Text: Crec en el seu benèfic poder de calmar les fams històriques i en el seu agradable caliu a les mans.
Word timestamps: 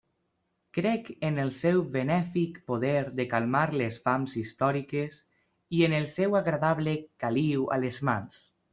Crec 0.77 1.11
en 1.27 1.35
el 1.43 1.51
seu 1.57 1.83
benèfic 1.97 2.57
poder 2.71 2.95
de 3.21 3.27
calmar 3.35 3.63
les 3.83 4.01
fams 4.09 4.35
històriques 4.43 5.23
i 5.81 5.87
en 5.91 5.99
el 6.03 6.11
seu 6.19 6.43
agradable 6.45 6.99
caliu 7.27 7.73
a 7.79 7.83
les 7.87 8.07
mans. 8.13 8.47